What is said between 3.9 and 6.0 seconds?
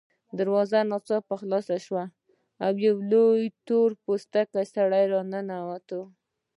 پوستکی سړی راننوت